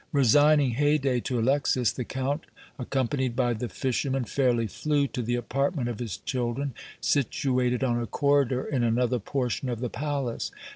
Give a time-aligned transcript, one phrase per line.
[0.11, 2.45] Resigning Haydée to Alexis, the Count,
[2.79, 8.07] accompanied by the fishermen, fairly flew to the apartment of his children, situated on a
[8.07, 10.49] corridor in another portion of the palace.